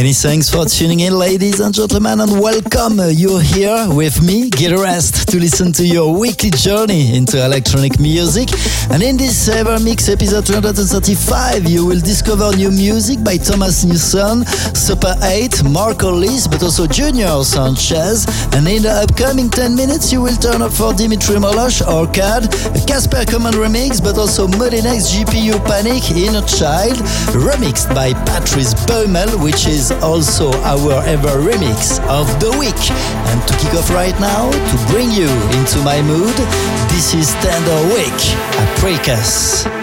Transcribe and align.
Many 0.00 0.14
thanks 0.14 0.48
for 0.48 0.64
tuning 0.64 1.00
in, 1.00 1.12
ladies 1.12 1.60
and 1.60 1.74
gentlemen, 1.74 2.20
and 2.20 2.40
welcome. 2.40 2.98
You're 3.10 3.42
here 3.42 3.86
with 3.90 4.22
me, 4.22 4.48
Gil 4.48 4.72
Everest, 4.72 5.28
to 5.28 5.38
listen 5.38 5.72
to 5.72 5.86
your 5.86 6.18
weekly 6.18 6.48
journey 6.48 7.14
into 7.14 7.36
electronic 7.44 8.00
music. 8.00 8.48
And 8.90 9.02
in 9.02 9.18
this 9.18 9.46
Evermix 9.50 10.10
episode 10.10 10.46
235, 10.46 11.68
you 11.68 11.84
will 11.84 12.00
discover 12.00 12.50
new 12.56 12.70
music 12.70 13.22
by 13.22 13.36
Thomas 13.36 13.84
Newson, 13.84 14.46
Super 14.72 15.14
8, 15.20 15.64
Marco 15.64 16.10
Lys, 16.10 16.48
but 16.48 16.62
also 16.62 16.86
Junior 16.86 17.44
Sanchez. 17.44 18.24
And 18.56 18.66
in 18.66 18.84
the 18.84 19.04
upcoming 19.04 19.50
10 19.50 19.76
minutes, 19.76 20.10
you 20.10 20.22
will 20.22 20.36
turn 20.36 20.62
up 20.62 20.72
for 20.72 20.94
Dimitri 20.94 21.36
Molosh, 21.36 21.84
Orchard, 21.86 22.48
a 22.72 22.80
Casper 22.86 23.26
Command 23.28 23.56
remix, 23.56 24.02
but 24.02 24.16
also 24.16 24.46
Modinex 24.46 25.12
GPU 25.12 25.60
Panic, 25.68 26.08
Inner 26.16 26.40
Child, 26.48 26.96
remixed 27.36 27.94
by 27.94 28.14
Patrice 28.24 28.72
Baumel, 28.88 29.28
which 29.44 29.66
is 29.66 29.89
also 30.02 30.52
our 30.62 31.02
ever 31.04 31.40
remix 31.40 32.00
of 32.08 32.26
the 32.40 32.50
week. 32.58 32.90
And 33.30 33.40
to 33.48 33.54
kick 33.58 33.74
off 33.74 33.90
right 33.90 34.18
now, 34.20 34.50
to 34.50 34.92
bring 34.92 35.10
you 35.10 35.28
into 35.58 35.78
my 35.82 36.02
mood, 36.02 36.34
this 36.90 37.14
is 37.14 37.32
Tender 37.42 37.94
Week, 37.94 38.20
Apricus. 38.76 39.79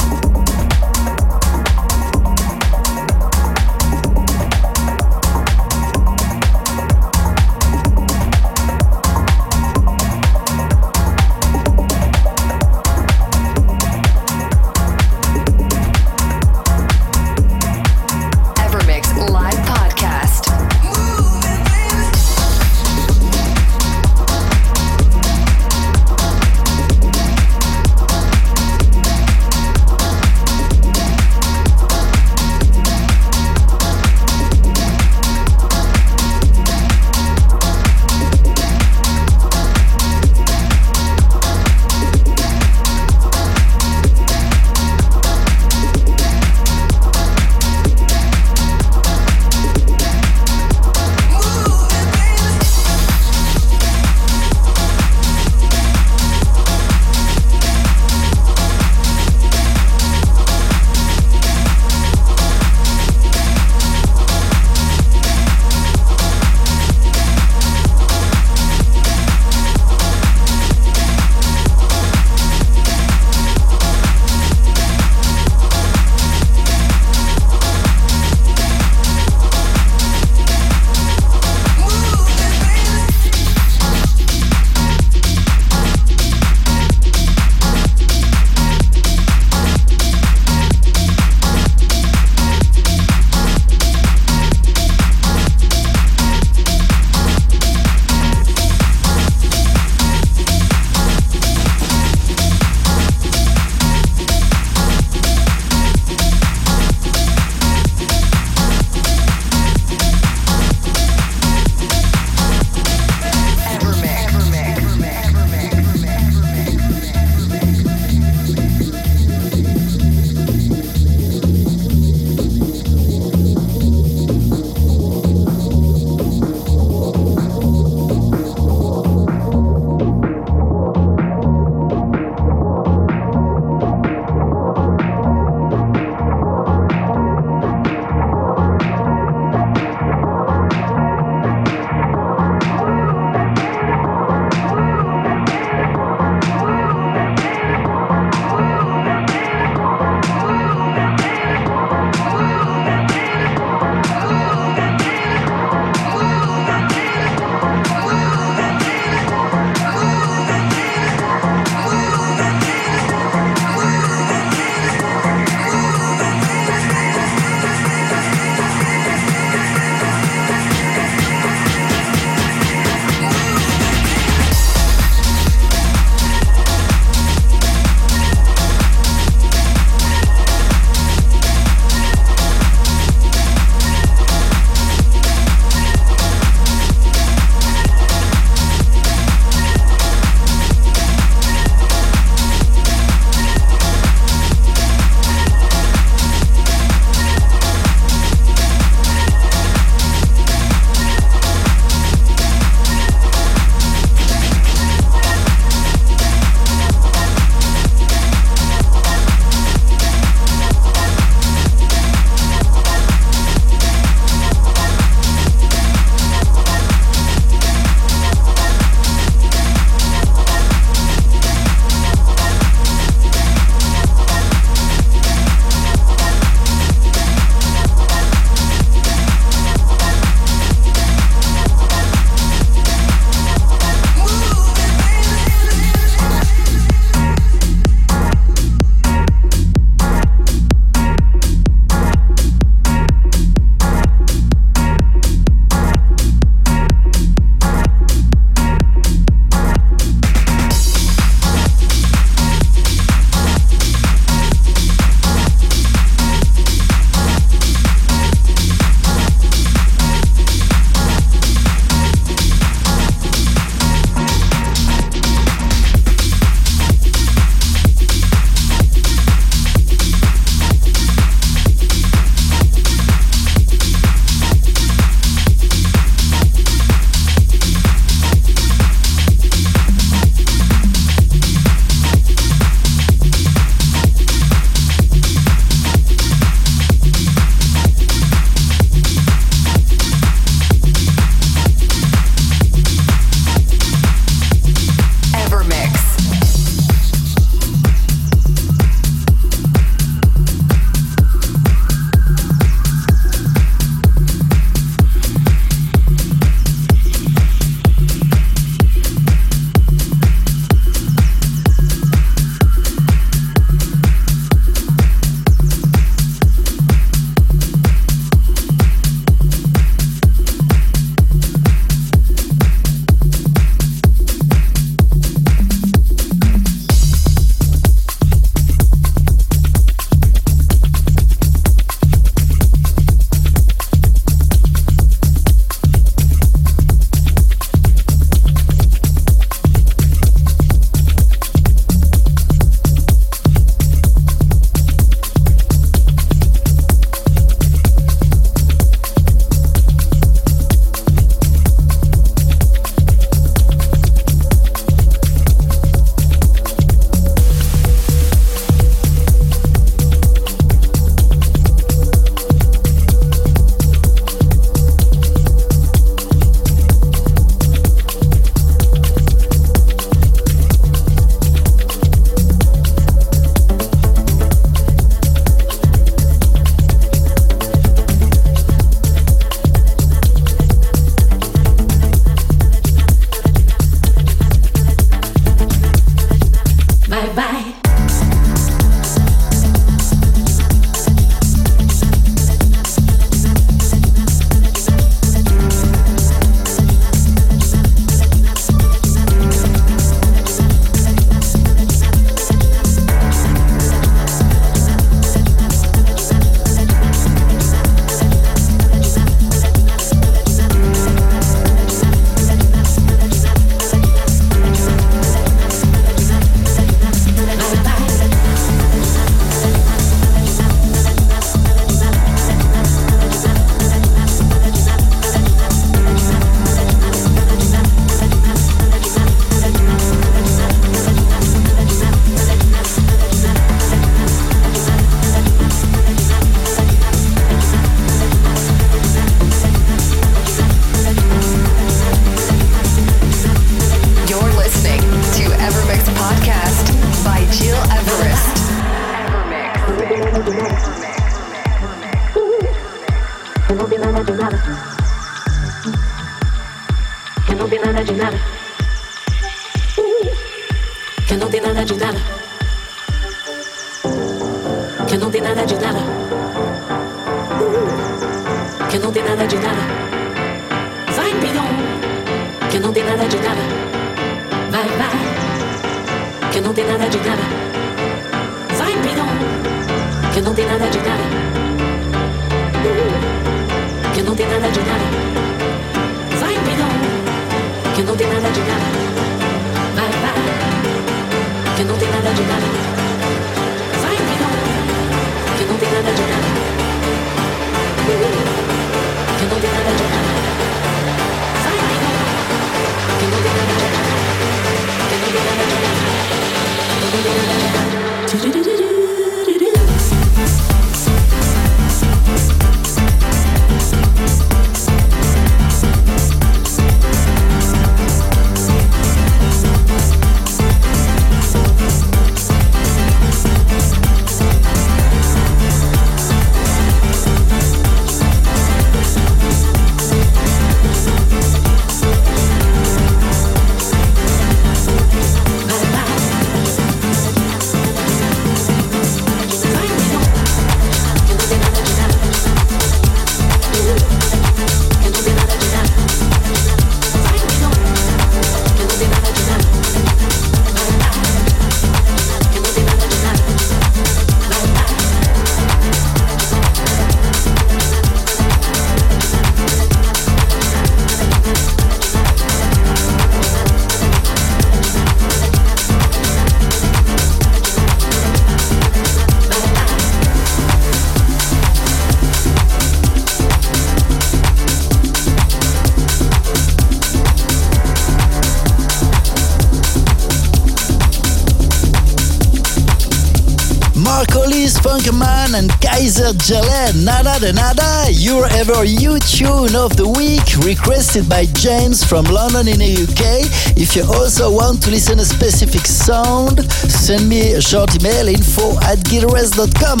Nada 587.38 587.52
Nada, 587.52 588.10
your 588.10 588.48
ever 588.70 588.84
you 588.84 589.18
tune 589.20 589.74
of 589.76 589.96
the 589.96 590.08
week, 590.16 590.44
requested 590.64 591.28
by 591.28 591.44
James 591.56 592.04
from 592.04 592.24
London 592.26 592.68
in 592.68 592.80
the 592.80 592.92
UK. 593.06 593.46
If 593.78 593.96
you 593.96 594.04
also 594.04 594.50
want 594.50 594.82
to 594.82 594.90
listen 594.90 595.20
a 595.20 595.24
specific 595.24 595.86
sound, 595.86 596.64
send 596.72 597.28
me 597.28 597.52
a 597.52 597.60
short 597.60 597.94
email 597.96 598.28
info 598.28 598.76
at 598.84 598.98
gileverest.com. 599.06 600.00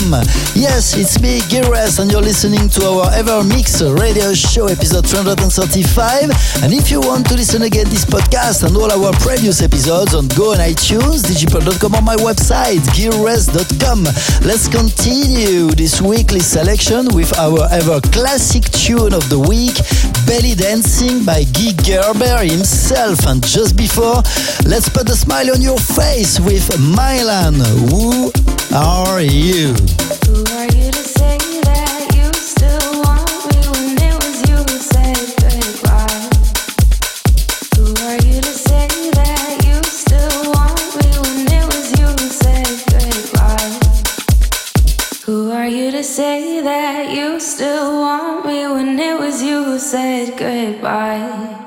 Yes, 0.56 0.96
it's 0.96 1.20
me, 1.20 1.40
Gil 1.48 1.64
Everest, 1.70 2.00
and 2.00 2.10
you're 2.10 2.24
listening 2.24 2.68
to 2.76 2.84
our 2.88 3.12
Ever 3.14 3.44
Mix 3.44 3.80
radio 3.80 4.34
show 4.34 4.66
episode 4.66 5.06
335. 5.06 6.64
And 6.64 6.72
if 6.72 6.90
you 6.90 7.00
want 7.00 7.28
to 7.28 7.34
listen 7.34 7.62
again 7.62 7.88
this 7.88 8.04
podcast 8.04 8.66
and 8.66 8.76
all 8.76 8.90
our 8.90 9.12
previous 9.20 9.62
episodes 9.62 10.14
on 10.14 10.28
Go 10.36 10.52
on 10.52 10.58
iTunes, 10.58 11.24
digipod.com 11.24 11.94
on 11.94 12.04
my 12.04 12.16
website, 12.16 12.82
gileverest.com. 12.92 14.04
Let's 14.44 14.68
continue 14.68 15.70
this 15.72 16.02
weekly 16.02 16.40
selection 16.40 17.08
with 17.14 17.32
our 17.38 17.68
ever 17.70 18.00
classic 18.12 18.57
tune 18.64 19.12
of 19.12 19.28
the 19.28 19.38
week, 19.38 19.76
Belly 20.26 20.54
Dancing 20.54 21.24
by 21.24 21.44
Guy 21.44 21.72
Gerber 21.84 22.44
himself. 22.44 23.26
And 23.26 23.44
just 23.44 23.76
before, 23.76 24.22
let's 24.64 24.88
put 24.88 25.08
a 25.08 25.16
smile 25.16 25.50
on 25.50 25.60
your 25.60 25.78
face 25.78 26.38
with 26.40 26.68
Mylan. 26.78 27.56
Who 27.90 28.32
are 28.74 29.20
you? 29.20 29.97
When 48.74 48.98
it 48.98 49.18
was 49.18 49.42
you 49.42 49.64
who 49.64 49.78
said 49.78 50.38
goodbye? 50.38 51.64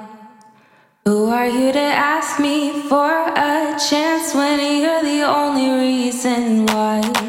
Who 1.06 1.30
are 1.30 1.48
you 1.48 1.72
to 1.72 1.80
ask 1.80 2.40
me 2.40 2.82
for 2.90 3.12
a 3.12 3.78
chance 3.90 4.36
when 4.36 4.60
you're 4.60 5.04
the 5.04 5.24
only 5.24 5.70
reason 5.70 6.66
why? 6.68 7.21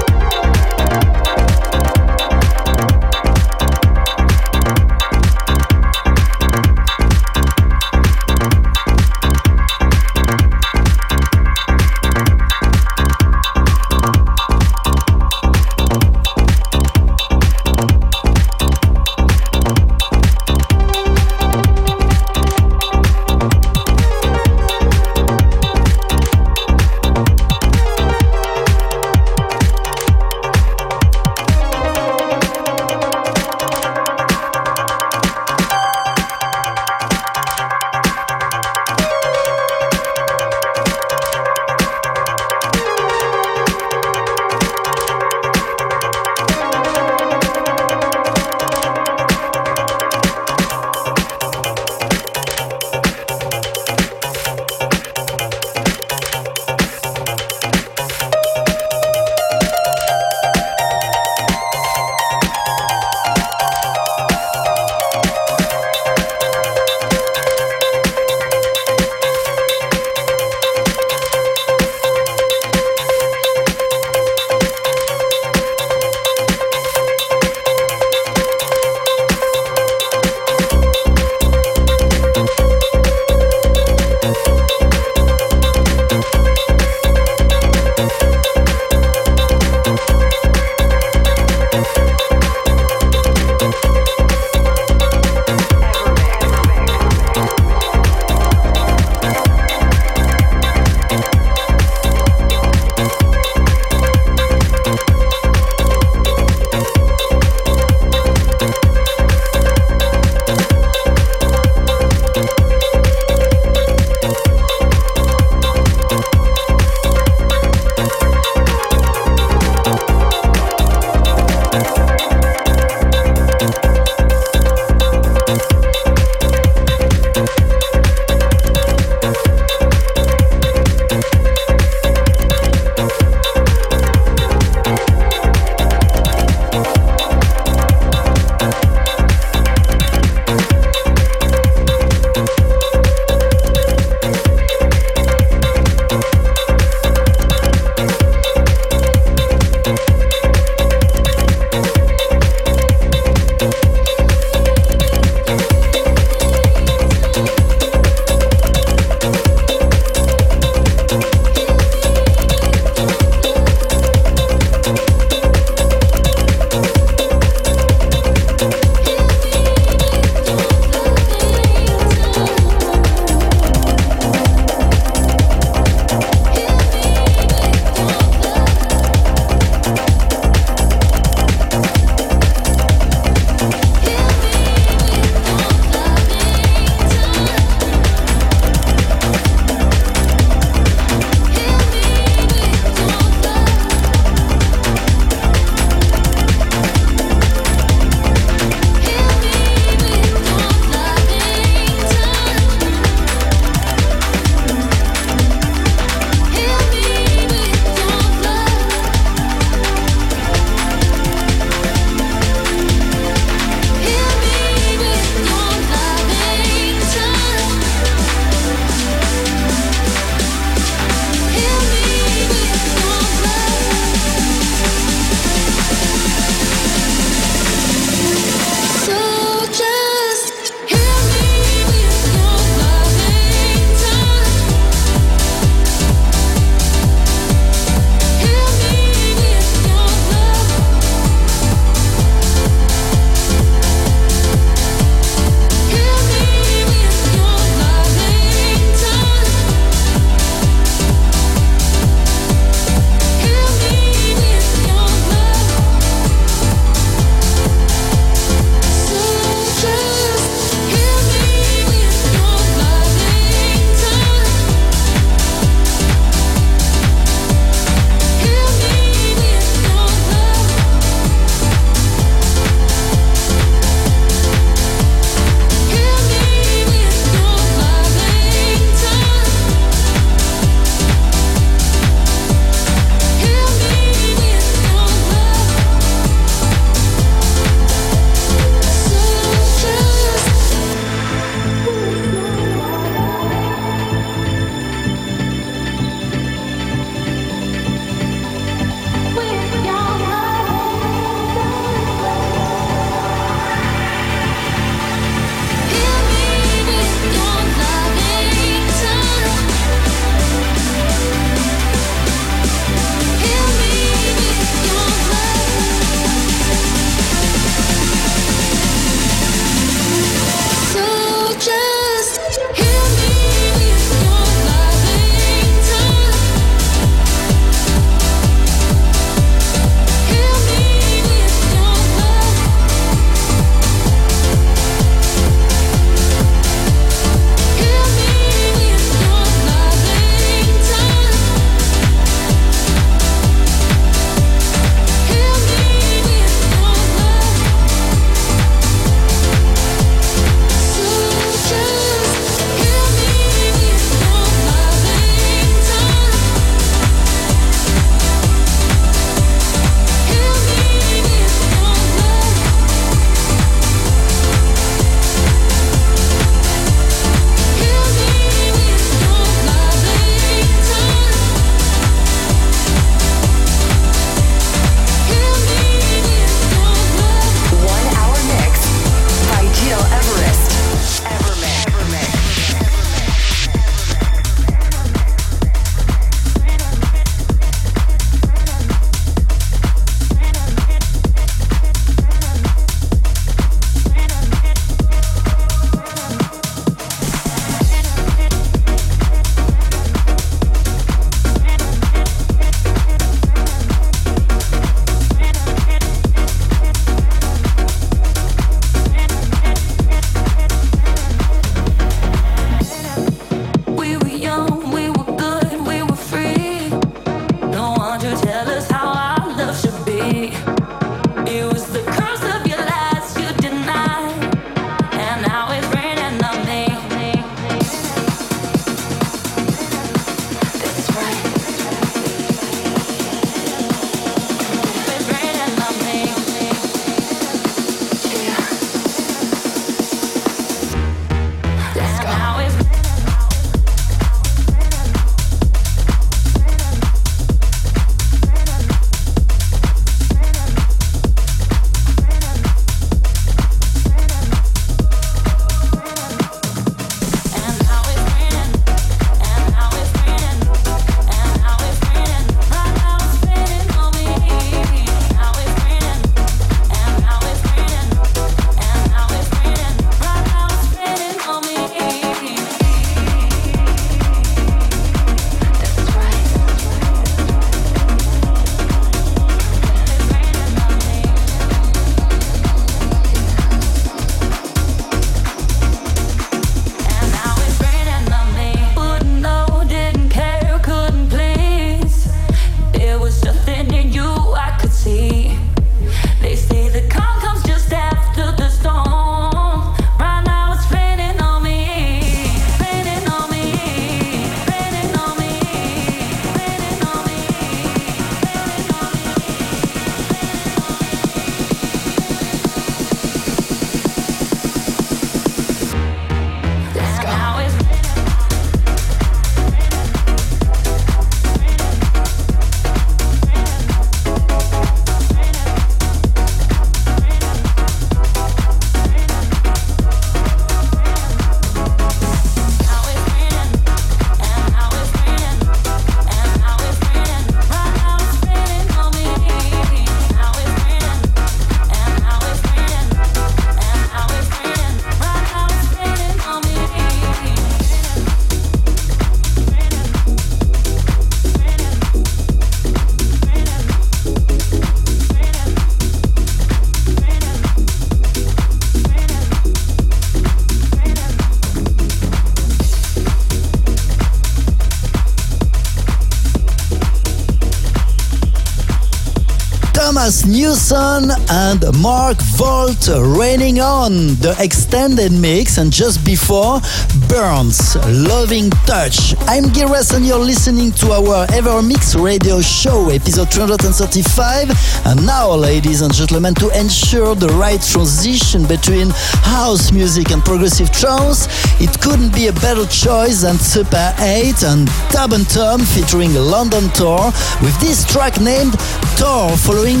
Thomas 570.26 570.35
Newson 570.46 571.30
and 571.50 571.84
Mark 572.00 572.38
Volt 572.56 573.08
raining 573.08 573.80
on 573.80 574.36
the 574.36 574.54
extended 574.58 575.32
mix 575.32 575.78
and 575.78 575.92
just 575.92 576.24
before 576.24 576.80
Burns 577.28 577.96
Loving 578.06 578.70
Touch. 578.86 579.34
I'm 579.48 579.72
Gires 579.72 580.12
and 580.12 580.24
you're 580.24 580.38
listening 580.38 580.92
to 580.92 581.12
our 581.12 581.46
EverMix 581.48 582.22
radio 582.22 582.60
show 582.60 583.10
episode 583.10 583.50
235 583.50 584.70
and 585.06 585.26
now 585.26 585.50
ladies 585.52 586.02
and 586.02 586.14
gentlemen 586.14 586.54
to 586.54 586.68
ensure 586.78 587.34
the 587.34 587.48
right 587.58 587.82
transition 587.82 588.66
between 588.66 589.10
house 589.42 589.90
music 589.90 590.30
and 590.30 590.42
progressive 590.44 590.92
trance 590.92 591.48
it 591.80 592.00
couldn't 592.00 592.32
be 592.34 592.46
a 592.46 592.52
better 592.54 592.86
choice 592.86 593.42
than 593.42 593.56
Super 593.58 594.14
8 594.18 594.62
and 594.62 594.86
Tab 595.10 595.32
and 595.32 595.48
Tom 595.50 595.80
featuring 595.80 596.36
a 596.36 596.40
London 596.40 596.88
tour 596.90 597.32
with 597.62 597.78
this 597.80 598.04
track 598.04 598.40
named 598.40 598.74
Tour 599.16 599.56
following 599.56 600.00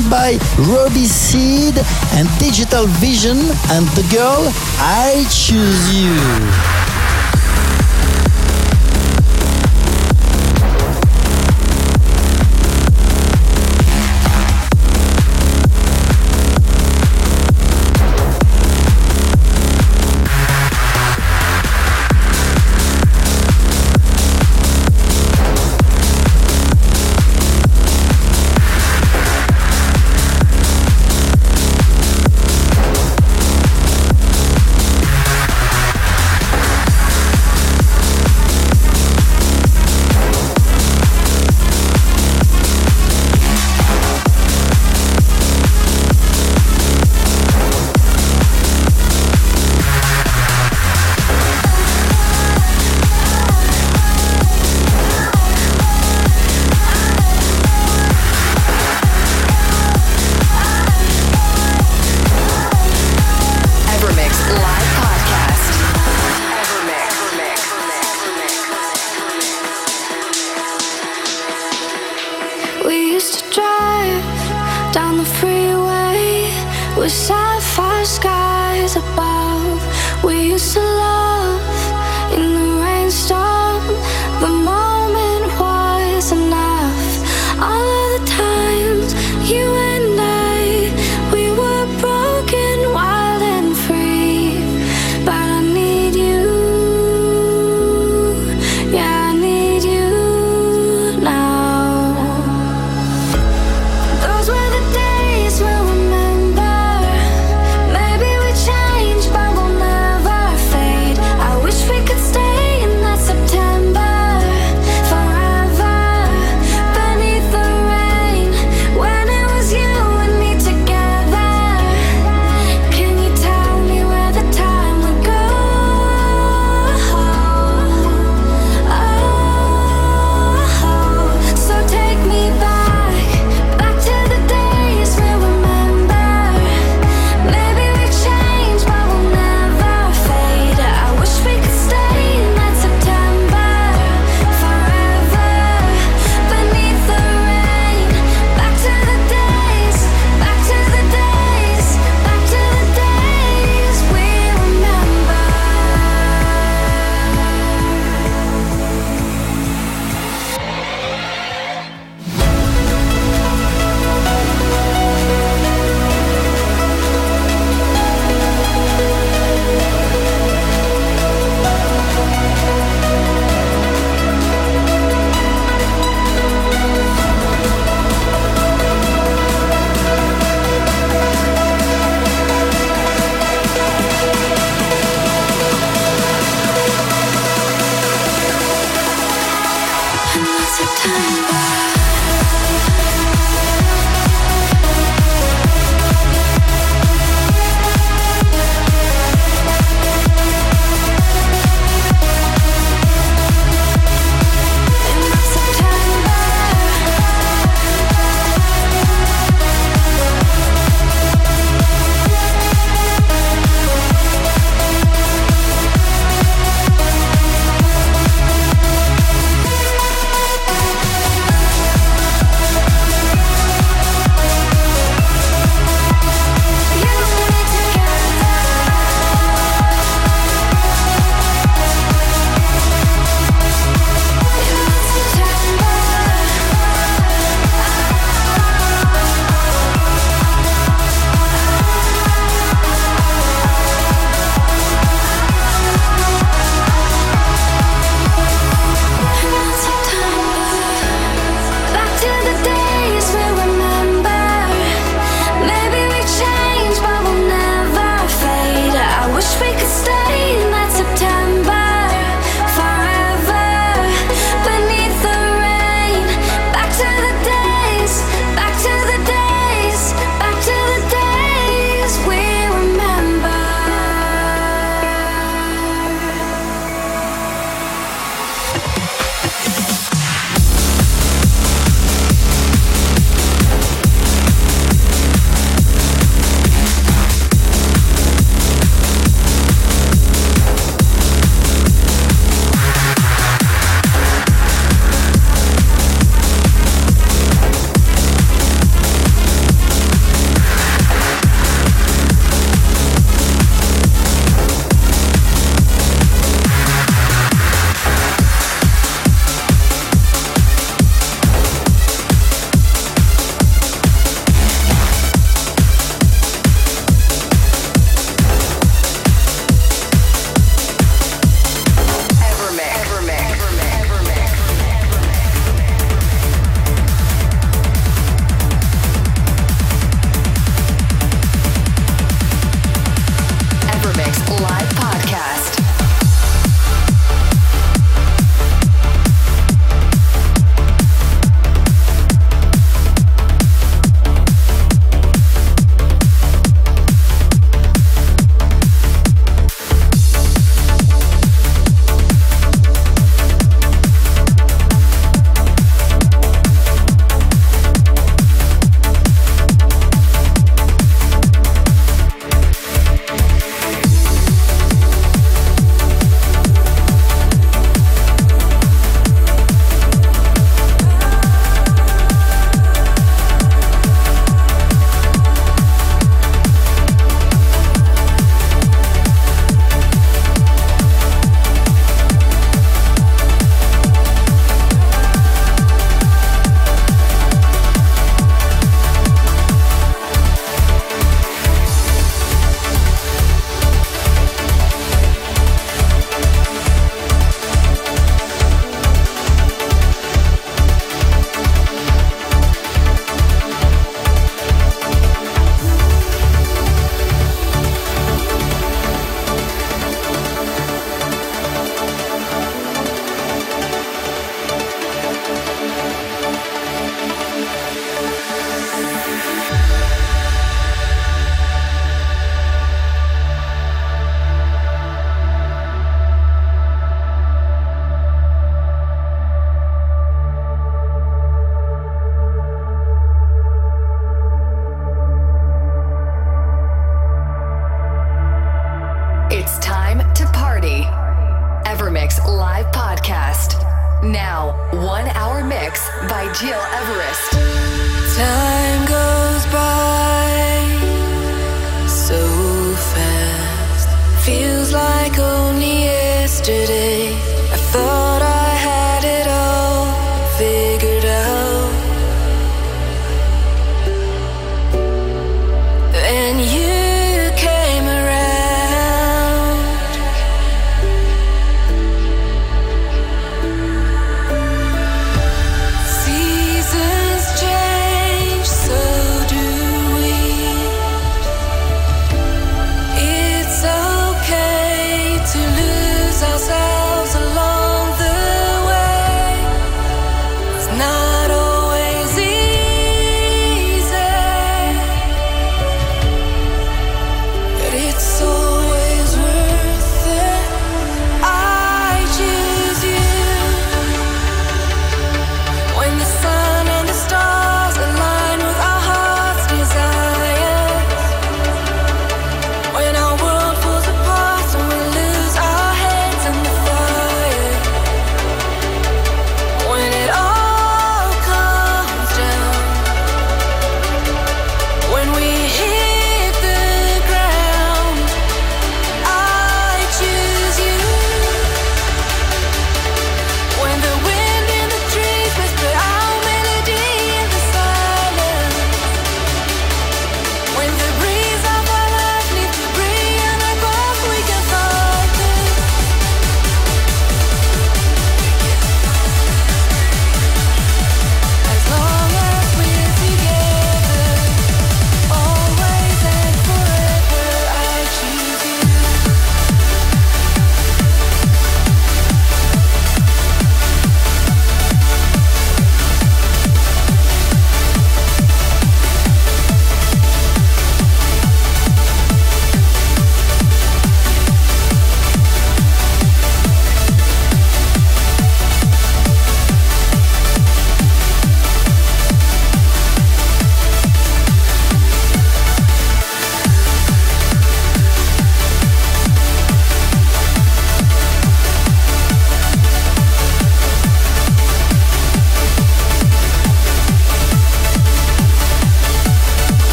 Robbie 0.58 1.06
Seed 1.06 1.78
and 2.14 2.28
Digital 2.38 2.86
Vision 3.00 3.38
and 3.70 3.86
the 3.96 4.06
girl 4.14 4.52
I 4.78 5.26
Choose 5.30 5.94
You. 5.94 6.85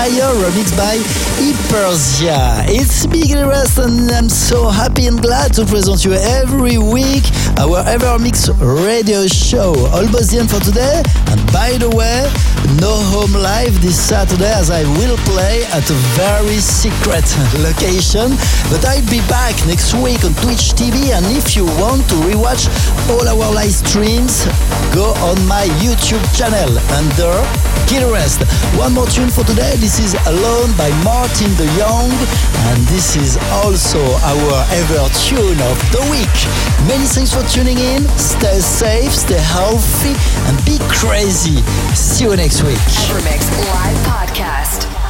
Desire 0.00 0.32
remixed 0.40 0.76
by 0.78 0.96
Hyperzia. 1.36 2.64
It's 2.68 3.04
Gil 3.04 3.36
Everest 3.36 3.76
and 3.76 4.10
I'm 4.10 4.30
so 4.30 4.70
happy 4.70 5.06
and 5.06 5.20
glad 5.20 5.52
to 5.54 5.66
present 5.66 6.06
you 6.06 6.14
every 6.14 6.78
week 6.78 7.24
our 7.60 7.84
EverMix 7.84 8.48
radio 8.86 9.26
show. 9.26 9.76
Almost 9.92 10.32
the 10.32 10.38
end 10.40 10.48
for 10.48 10.60
today. 10.60 11.02
And 11.28 11.40
by 11.52 11.76
the 11.76 11.92
way, 11.92 12.24
no 12.80 12.96
home 13.12 13.36
live 13.36 13.76
this 13.82 14.00
Saturday 14.00 14.48
as 14.48 14.70
I 14.70 14.84
will 14.96 15.18
play 15.28 15.68
at 15.68 15.84
a 15.90 15.98
very 16.16 16.64
secret 16.64 17.28
location. 17.60 18.32
But 18.72 18.80
I'll 18.88 19.04
be 19.12 19.20
back 19.28 19.52
next 19.68 19.92
week 20.00 20.24
on 20.24 20.32
Twitch 20.40 20.72
TV 20.80 21.12
and 21.12 21.28
if 21.36 21.52
you 21.54 21.68
want 21.76 22.08
to 22.08 22.16
rewatch 22.24 22.72
all 23.12 23.28
our 23.28 23.52
live 23.52 23.76
streams, 23.76 24.48
go 24.96 25.12
on 25.28 25.36
my 25.44 25.68
YouTube 25.84 26.24
channel 26.32 26.72
under 26.96 27.36
Everest. 27.92 28.42
One 28.78 28.94
more 28.94 29.06
tune 29.06 29.30
for 29.30 29.42
today. 29.44 29.74
This 29.76 29.98
is 29.98 30.14
Alone 30.26 30.70
by 30.78 30.90
Martin 31.02 31.50
de 31.56 31.66
Jong 31.78 32.10
and 32.70 32.78
this 32.86 33.16
is 33.16 33.36
also 33.64 33.98
our 33.98 34.56
ever 34.70 35.02
tune 35.26 35.58
of 35.66 35.76
the 35.90 36.02
week. 36.10 36.36
Many 36.86 37.04
thanks 37.06 37.32
for 37.34 37.42
tuning 37.50 37.78
in. 37.78 38.06
Stay 38.18 38.60
safe, 38.60 39.12
stay 39.12 39.38
healthy 39.38 40.14
and 40.46 40.56
be 40.64 40.78
crazy. 40.88 41.62
See 41.94 42.24
you 42.24 42.36
next 42.36 42.62
week. 42.62 42.78
Evermix 43.10 43.50
Live 43.74 43.98
Podcast. 44.06 45.09